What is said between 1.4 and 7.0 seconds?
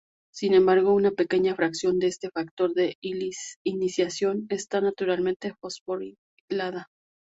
fracción de este factor de iniciación está naturalmente fosforilada.